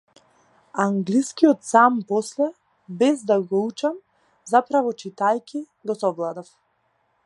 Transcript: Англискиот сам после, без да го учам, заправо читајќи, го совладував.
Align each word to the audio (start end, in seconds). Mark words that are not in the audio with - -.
Англискиот 0.83 1.59
сам 1.71 1.93
после, 2.11 2.47
без 3.03 3.21
да 3.33 3.37
го 3.51 3.59
учам, 3.69 4.01
заправо 4.55 4.97
читајќи, 5.05 5.67
го 5.91 6.01
совладував. 6.03 6.55